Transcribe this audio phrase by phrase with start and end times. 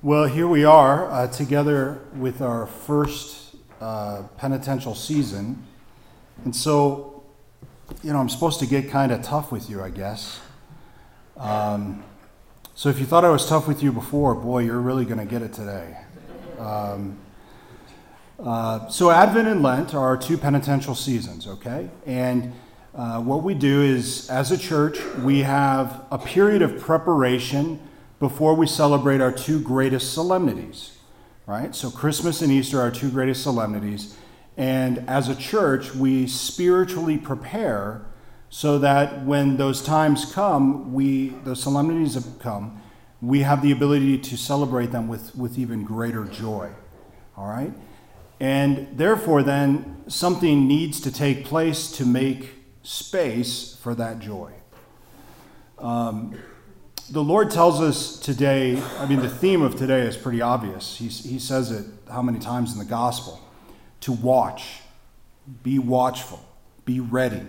[0.00, 5.66] Well, here we are uh, together with our first uh, penitential season.
[6.44, 7.24] And so,
[8.04, 10.38] you know, I'm supposed to get kind of tough with you, I guess.
[11.36, 12.04] Um,
[12.76, 15.24] so if you thought I was tough with you before, boy, you're really going to
[15.24, 15.96] get it today.
[16.60, 17.18] Um,
[18.38, 21.90] uh, so, Advent and Lent are our two penitential seasons, okay?
[22.06, 22.52] And
[22.94, 27.80] uh, what we do is, as a church, we have a period of preparation
[28.18, 30.98] before we celebrate our two greatest solemnities,
[31.46, 31.74] right?
[31.74, 34.16] So, Christmas and Easter are our two greatest solemnities.
[34.56, 38.04] And as a church, we spiritually prepare
[38.50, 42.82] so that when those times come, we, those solemnities have come,
[43.20, 46.70] we have the ability to celebrate them with, with even greater joy.
[47.36, 47.72] All right?
[48.40, 52.50] And therefore, then, something needs to take place to make
[52.82, 54.52] space for that joy.
[55.78, 56.36] Um,
[57.10, 60.96] the Lord tells us today, I mean, the theme of today is pretty obvious.
[60.96, 63.40] He, he says it how many times in the gospel?
[64.02, 64.80] To watch,
[65.62, 66.44] be watchful,
[66.84, 67.42] be ready.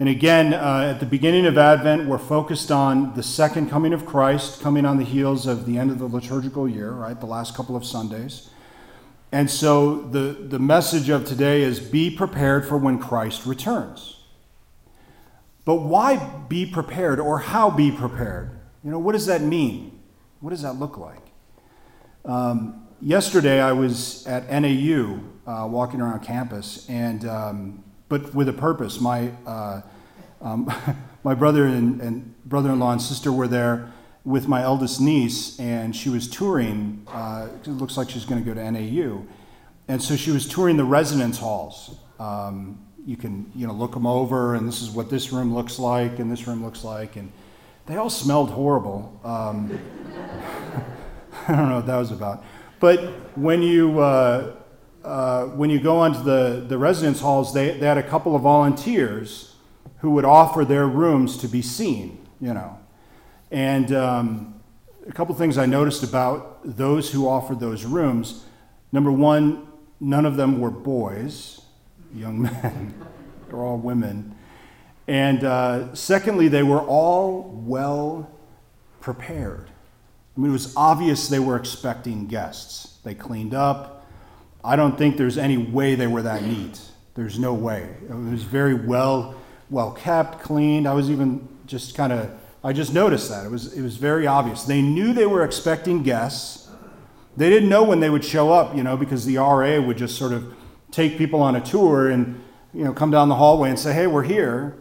[0.00, 4.06] And again, uh, at the beginning of Advent, we're focused on the second coming of
[4.06, 7.18] Christ, coming on the heels of the end of the liturgical year, right?
[7.18, 8.48] The last couple of Sundays.
[9.32, 14.20] And so the, the message of today is be prepared for when Christ returns.
[15.64, 18.57] But why be prepared or how be prepared?
[18.88, 20.00] You know, what does that mean?
[20.40, 21.20] What does that look like?
[22.24, 28.52] Um, yesterday, I was at NAU uh, walking around campus, and um, but with a
[28.54, 28.98] purpose.
[28.98, 29.82] My uh,
[30.40, 30.72] um,
[31.22, 33.92] my brother and, and, brother-in-law and sister were there
[34.24, 37.06] with my eldest niece, and she was touring.
[37.08, 39.22] Uh, it looks like she's going to go to NAU,
[39.86, 41.94] and so she was touring the residence halls.
[42.18, 45.78] Um, you can you know look them over, and this is what this room looks
[45.78, 47.30] like, and this room looks like, and
[47.88, 49.18] they all smelled horrible.
[49.24, 49.80] Um,
[51.48, 52.44] I don't know what that was about.
[52.80, 53.00] But
[53.36, 54.56] when you, uh,
[55.02, 58.42] uh, when you go onto the, the residence halls, they, they had a couple of
[58.42, 59.56] volunteers
[60.00, 62.78] who would offer their rooms to be seen, you know.
[63.50, 64.60] And um,
[65.08, 68.44] a couple things I noticed about those who offered those rooms
[68.92, 69.66] number one,
[69.98, 71.62] none of them were boys,
[72.14, 72.94] young men,
[73.48, 74.34] they're all women.
[75.08, 78.30] And uh, secondly, they were all well
[79.00, 79.70] prepared.
[80.36, 82.98] I mean, it was obvious they were expecting guests.
[83.04, 84.06] They cleaned up.
[84.62, 86.78] I don't think there's any way they were that neat.
[87.14, 87.88] There's no way.
[88.08, 89.34] It was very well,
[89.70, 90.86] well kept, cleaned.
[90.86, 92.30] I was even just kind of,
[92.62, 93.46] I just noticed that.
[93.46, 94.64] It was, it was very obvious.
[94.64, 96.68] They knew they were expecting guests.
[97.34, 100.18] They didn't know when they would show up, you know, because the RA would just
[100.18, 100.54] sort of
[100.90, 102.40] take people on a tour and,
[102.74, 104.76] you know, come down the hallway and say, hey, we're here.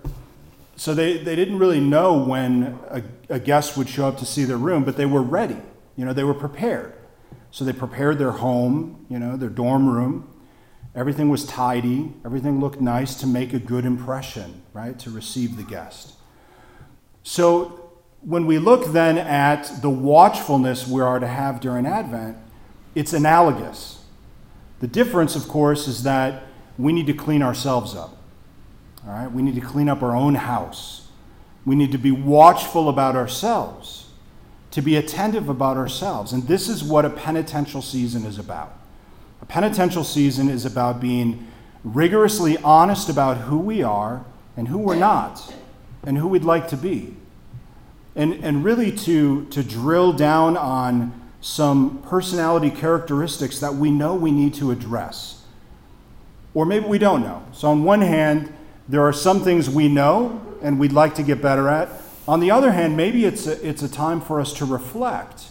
[0.78, 4.44] So they, they didn't really know when a, a guest would show up to see
[4.44, 5.58] their room, but they were ready.
[5.96, 6.94] You know, they were prepared.
[7.50, 10.32] So they prepared their home, you know, their dorm room.
[10.96, 12.14] Everything was tidy.
[12.24, 16.14] Everything looked nice to make a good impression, right, to receive the guest.
[17.24, 22.38] So when we look then at the watchfulness we are to have during Advent,
[22.94, 24.04] it's analogous.
[24.80, 26.44] The difference, of course, is that
[26.78, 28.17] we need to clean ourselves up.
[29.08, 29.32] All right?
[29.32, 31.08] We need to clean up our own house.
[31.66, 34.08] We need to be watchful about ourselves,
[34.72, 36.34] to be attentive about ourselves.
[36.34, 38.78] And this is what a penitential season is about.
[39.42, 41.48] A penitential season is about being
[41.84, 44.26] rigorously honest about who we are
[44.56, 45.54] and who we're not,
[46.04, 47.16] and who we'd like to be.
[48.16, 54.32] And, and really to, to drill down on some personality characteristics that we know we
[54.32, 55.44] need to address.
[56.54, 57.46] Or maybe we don't know.
[57.54, 58.52] So, on one hand,
[58.90, 61.90] there are some things we know and we'd like to get better at.
[62.28, 65.48] On the other hand, maybe it's a, it's a time for us to reflect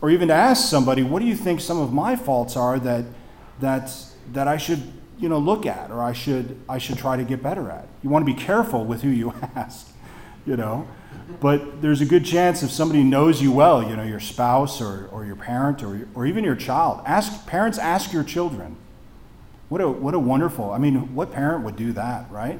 [0.00, 3.04] or even to ask somebody, what do you think some of my faults are that,
[3.60, 3.92] that,
[4.32, 4.82] that I should
[5.18, 7.86] you know, look at or I should, I should try to get better at?
[8.02, 9.92] You want to be careful with who you ask,
[10.46, 10.88] you know.
[11.40, 15.06] But there's a good chance if somebody knows you well, you know, your spouse or,
[15.12, 18.76] or your parent or, or even your child, ask, parents ask your children,
[19.70, 22.58] what a, what a wonderful, I mean, what parent would do that, right?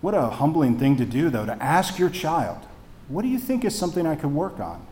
[0.00, 2.58] What a humbling thing to do, though, to ask your child,
[3.06, 4.84] what do you think is something I could work on?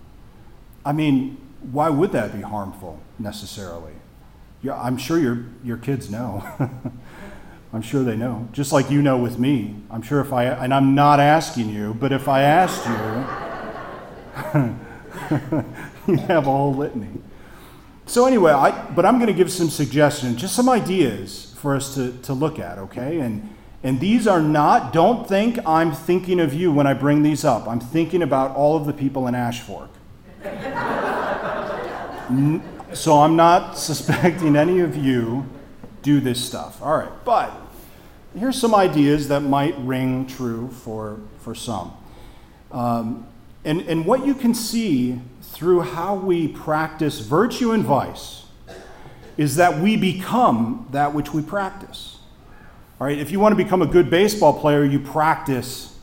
[0.85, 1.39] I mean,
[1.73, 3.95] why would that be harmful necessarily?
[4.63, 6.45] Yeah, I'm sure your, your kids know.
[7.73, 8.49] I'm sure they know.
[8.53, 9.75] Just like you know with me.
[9.91, 12.93] I'm sure if I, and I'm not asking you, but if I asked you,
[16.15, 17.11] you have a whole litany.
[18.07, 21.95] So, anyway, I, but I'm going to give some suggestions, just some ideas for us
[21.97, 23.19] to, to look at, okay?
[23.19, 27.45] And, and these are not, don't think I'm thinking of you when I bring these
[27.45, 27.67] up.
[27.67, 29.89] I'm thinking about all of the people in Ashfork.
[32.93, 35.47] So I'm not suspecting any of you
[36.03, 36.81] do this stuff.
[36.83, 37.53] All right, but
[38.39, 41.93] here's some ideas that might ring true for, for some.
[42.71, 43.27] Um,
[43.67, 48.45] and, and what you can see through how we practice virtue and vice
[49.37, 52.19] is that we become that which we practice.
[53.01, 55.99] All right, if you want to become a good baseball player, you practice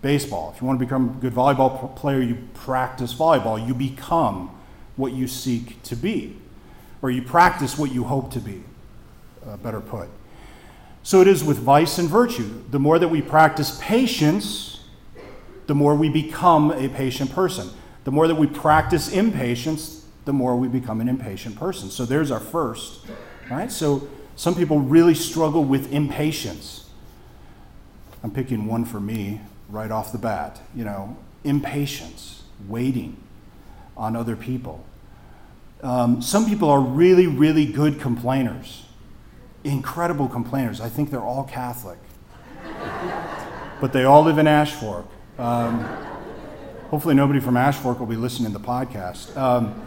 [0.00, 0.52] baseball.
[0.54, 3.64] If you want to become a good volleyball player, you practice volleyball.
[3.64, 4.58] You become
[4.96, 6.38] what you seek to be,
[7.02, 8.64] or you practice what you hope to be,
[9.46, 10.08] uh, better put.
[11.02, 12.62] So it is with vice and virtue.
[12.70, 14.75] The more that we practice patience,
[15.66, 17.70] the more we become a patient person.
[18.04, 21.90] The more that we practice impatience, the more we become an impatient person.
[21.90, 23.04] So there's our first.
[23.50, 23.70] Right?
[23.70, 26.88] So some people really struggle with impatience.
[28.22, 30.60] I'm picking one for me right off the bat.
[30.74, 33.16] You know, impatience, waiting
[33.96, 34.84] on other people.
[35.82, 38.84] Um, some people are really, really good complainers,
[39.62, 40.80] incredible complainers.
[40.80, 41.98] I think they're all Catholic,
[43.80, 45.06] but they all live in Ashfork.
[45.38, 45.80] Um,
[46.90, 49.36] hopefully, nobody from Ashfork will be listening to the podcast.
[49.36, 49.86] Um,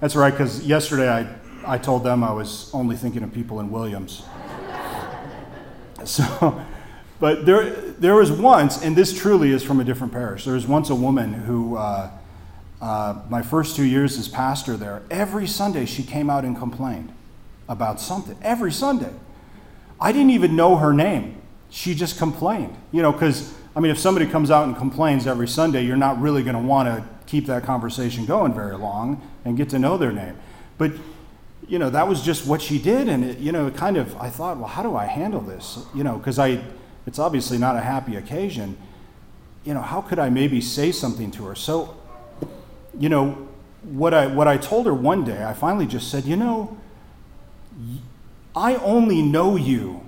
[0.00, 3.70] that's right, because yesterday I, I told them I was only thinking of people in
[3.70, 4.22] Williams.
[6.04, 6.64] So,
[7.18, 10.66] but there, there was once, and this truly is from a different parish, there was
[10.66, 12.10] once a woman who, uh,
[12.80, 17.12] uh, my first two years as pastor there, every Sunday she came out and complained
[17.68, 18.36] about something.
[18.42, 19.12] Every Sunday.
[20.00, 21.42] I didn't even know her name.
[21.70, 22.76] She just complained.
[22.92, 26.20] You know, because, I mean, if somebody comes out and complains every Sunday, you're not
[26.20, 29.96] really going to want to keep that conversation going very long and get to know
[29.98, 30.36] their name.
[30.78, 30.92] But,
[31.68, 33.08] you know, that was just what she did.
[33.08, 35.84] And, it, you know, it kind of, I thought, well, how do I handle this?
[35.94, 36.62] You know, because I,
[37.06, 38.76] it's obviously not a happy occasion.
[39.64, 41.54] You know, how could I maybe say something to her?
[41.54, 41.94] So
[42.98, 43.48] you know,
[43.82, 46.76] what I, what I told her one day, I finally just said, you know,
[48.54, 50.02] I only know you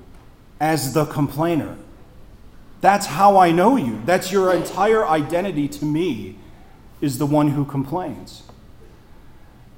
[0.60, 1.76] as the complainer.
[2.80, 4.00] That's how I know you.
[4.06, 6.38] That's your entire identity to me,
[7.00, 8.42] is the one who complains.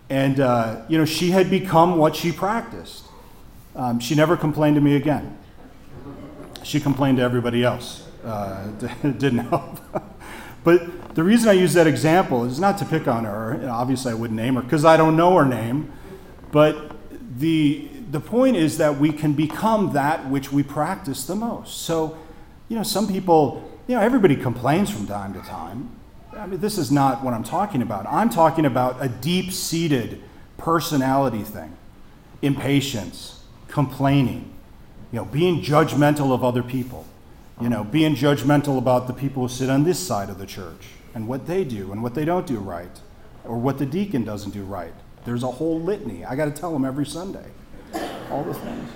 [0.08, 3.04] And, uh, you know, she had become what she practiced.
[3.74, 5.38] Um, she never complained to me again.
[6.62, 8.06] She complained to everybody else.
[8.24, 8.68] Uh,
[9.02, 9.80] it didn't help.
[10.64, 13.68] But the reason I use that example is not to pick on her.
[13.68, 15.92] Obviously, I wouldn't name her because I don't know her name.
[16.52, 16.92] But
[17.36, 21.78] the, the point is that we can become that which we practice the most.
[21.78, 22.16] So,
[22.72, 25.90] you know, some people, you know, everybody complains from time to time.
[26.36, 28.06] I mean, this is not what I'm talking about.
[28.06, 30.22] I'm talking about a deep seated
[30.56, 31.76] personality thing
[32.40, 34.52] impatience, complaining,
[35.12, 37.06] you know, being judgmental of other people
[37.60, 40.88] you know, being judgmental about the people who sit on this side of the church
[41.14, 43.00] and what they do and what they don't do right,
[43.44, 44.92] or what the deacon doesn't do right.
[45.24, 46.24] There's a whole litany.
[46.24, 47.44] I got to tell them every Sunday,
[48.30, 48.90] all the things.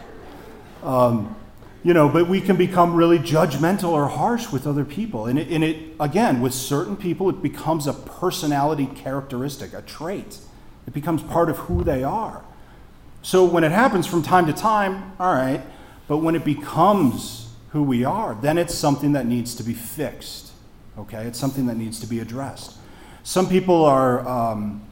[0.82, 1.37] Um,
[1.86, 5.26] you know, but we can become really judgmental or harsh with other people.
[5.26, 10.40] And it, and it, again, with certain people, it becomes a personality characteristic, a trait.
[10.88, 12.44] It becomes part of who they are.
[13.22, 15.62] So when it happens from time to time, all right,
[16.08, 20.50] but when it becomes who we are, then it's something that needs to be fixed.
[20.98, 21.22] Okay?
[21.22, 22.76] It's something that needs to be addressed.
[23.22, 24.82] Some people are, um,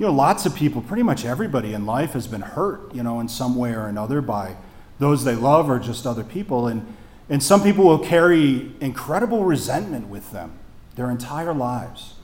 [0.00, 3.20] you know, lots of people, pretty much everybody in life has been hurt, you know,
[3.20, 4.56] in some way or another by
[5.00, 6.68] those they love or just other people.
[6.68, 6.86] And,
[7.28, 10.58] and some people will carry incredible resentment with them
[10.94, 12.14] their entire lives.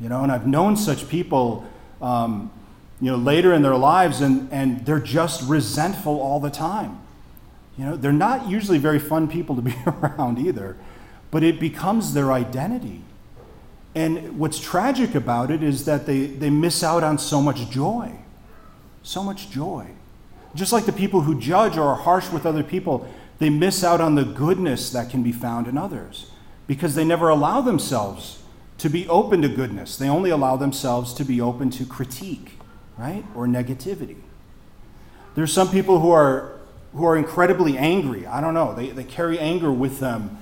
[0.00, 1.66] You know, and I've known such people,
[2.02, 2.50] um,
[3.00, 7.00] you know, later in their lives, and, and they're just resentful all the time.
[7.78, 10.76] You know, they're not usually very fun people to be around either,
[11.30, 13.02] but it becomes their identity.
[13.94, 18.12] And what's tragic about it is that they, they miss out on so much joy.
[19.02, 19.86] So much joy.
[20.56, 23.08] Just like the people who judge or are harsh with other people,
[23.38, 26.30] they miss out on the goodness that can be found in others
[26.66, 28.42] because they never allow themselves
[28.78, 29.96] to be open to goodness.
[29.96, 32.58] They only allow themselves to be open to critique,
[32.98, 33.24] right?
[33.34, 34.16] Or negativity.
[35.34, 36.56] There's some people who are
[36.92, 38.26] who are incredibly angry.
[38.26, 40.38] I don't know, they, they carry anger with them.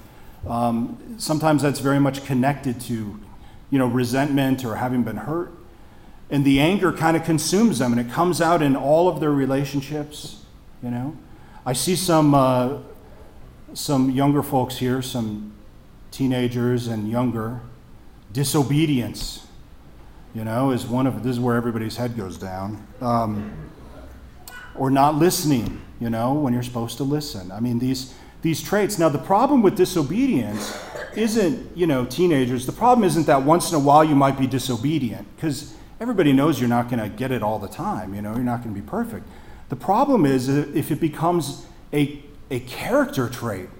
[0.46, 3.20] Um, sometimes that's very much connected to,
[3.70, 5.52] you know, resentment or having been hurt.
[6.30, 9.30] And the anger kind of consumes them and it comes out in all of their
[9.30, 10.42] relationships,
[10.82, 11.16] you know.
[11.66, 12.78] I see some, uh,
[13.72, 15.52] some younger folks here, some
[16.10, 17.60] teenagers and younger.
[18.32, 19.46] Disobedience,
[20.34, 22.86] you know, is one of, this is where everybody's head goes down.
[23.00, 23.52] Um,
[24.74, 27.52] or not listening, you know, when you're supposed to listen.
[27.52, 28.98] I mean, these, these traits.
[28.98, 30.76] Now, the problem with disobedience
[31.16, 32.66] isn't, you know, teenagers.
[32.66, 35.74] The problem isn't that once in a while you might be disobedient, because
[36.04, 38.12] everybody knows you're not going to get it all the time.
[38.12, 39.26] You know, you're not going to be perfect.
[39.70, 43.70] The problem is if it becomes a, a character trait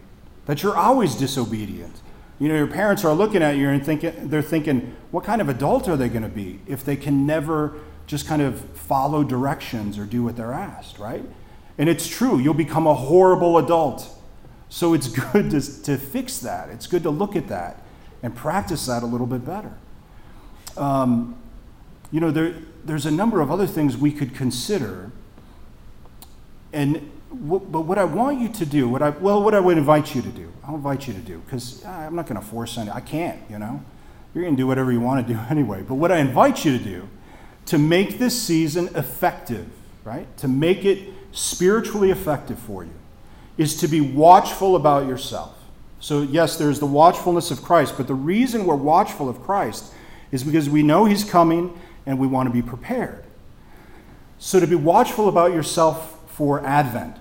[0.46, 2.00] that you're always disobedient.
[2.38, 5.50] You know, your parents are looking at you and thinking, they're thinking, what kind of
[5.50, 7.74] adult are they going to be if they can never
[8.06, 11.26] just kind of follow directions or do what they're asked, right?
[11.76, 14.08] And it's true, you'll become a horrible adult.
[14.70, 16.70] So it's good to, to fix that.
[16.70, 17.82] It's good to look at that
[18.22, 19.74] and practice that a little bit better.
[20.78, 21.36] Um,
[22.10, 25.10] you know, there, there's a number of other things we could consider.
[26.72, 30.14] And but what I want you to do, what I well, what I would invite
[30.14, 32.90] you to do, I'll invite you to do because I'm not going to force any.
[32.90, 33.82] I can't, you know.
[34.34, 35.82] You're going to do whatever you want to do anyway.
[35.82, 37.08] But what I invite you to do,
[37.66, 39.66] to make this season effective,
[40.04, 40.34] right?
[40.38, 42.94] To make it spiritually effective for you,
[43.56, 45.56] is to be watchful about yourself.
[46.00, 49.92] So yes, there's the watchfulness of Christ, but the reason we're watchful of Christ
[50.30, 53.24] is because we know He's coming and we want to be prepared.
[54.38, 57.16] So to be watchful about yourself for Advent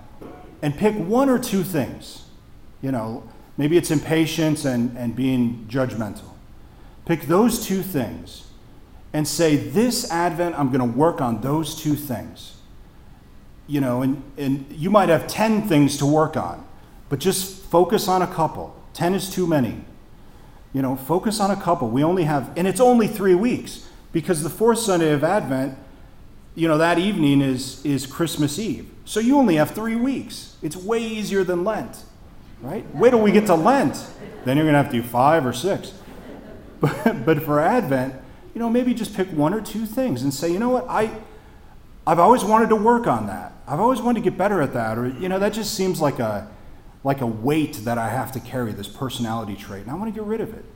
[0.60, 2.24] and pick one or two things.
[2.82, 6.30] You know, maybe it's impatience and, and being judgmental.
[7.06, 8.46] Pick those two things
[9.12, 12.56] and say, This Advent, I'm going to work on those two things.
[13.66, 16.66] You know, and, and you might have 10 things to work on,
[17.08, 18.74] but just focus on a couple.
[18.92, 19.82] 10 is too many.
[20.72, 21.88] You know, focus on a couple.
[21.88, 25.76] We only have, and it's only three weeks because the fourth Sunday of Advent,
[26.54, 28.88] you know, that evening is, is Christmas Eve.
[29.04, 30.56] So you only have three weeks.
[30.62, 32.04] It's way easier than Lent,
[32.62, 32.86] right?
[32.94, 33.94] Wait till we get to Lent.
[34.44, 35.92] Then you're going to have to do five or six.
[36.80, 38.14] But, but for Advent,
[38.52, 41.10] you know, maybe just pick one or two things and say, you know what, I,
[42.06, 43.54] I've always wanted to work on that.
[43.66, 44.98] I've always wanted to get better at that.
[44.98, 46.46] Or, you know, that just seems like a,
[47.02, 50.20] like a weight that I have to carry, this personality trait, and I want to
[50.20, 50.66] get rid of it.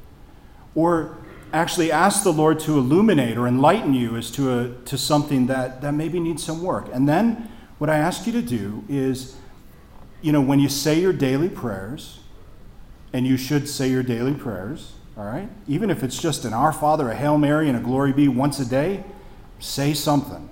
[0.75, 1.19] Or
[1.53, 5.83] actually ask the Lord to illuminate or enlighten you as to, a, to something that,
[5.83, 6.89] that maybe needs some work.
[6.93, 9.37] And then what I ask you to do is,
[10.21, 12.21] you know, when you say your daily prayers,
[13.13, 15.49] and you should say your daily prayers, all right?
[15.67, 18.61] Even if it's just an Our Father, a Hail Mary, and a Glory Be once
[18.61, 19.05] a day,
[19.59, 20.49] say something.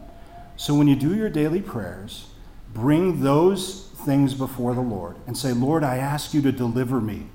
[0.57, 2.29] So when you do your daily prayers,
[2.73, 7.27] bring those things before the Lord and say, Lord, I ask you to deliver me.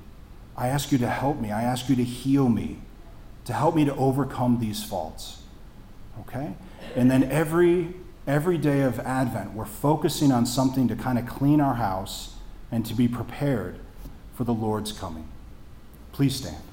[0.58, 1.52] I ask you to help me.
[1.52, 2.82] I ask you to heal me,
[3.46, 5.42] to help me to overcome these faults.
[6.22, 6.54] Okay?
[6.96, 7.96] And then every
[8.28, 12.36] every day of Advent, we're focusing on something to kind of clean our house
[12.72, 13.80] and to be prepared
[14.34, 15.28] for the Lord's coming.
[16.12, 16.64] Please stand.